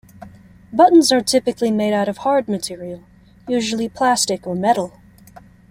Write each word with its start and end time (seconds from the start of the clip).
Buttons 0.73 1.11
are 1.11 1.21
typically 1.21 1.69
made 1.69 1.93
out 1.93 2.09
of 2.09 2.17
hard 2.17 2.47
material, 2.47 3.03
usually 3.47 3.87
plastic 3.87 4.47
or 4.47 4.55
metal. 4.55 4.99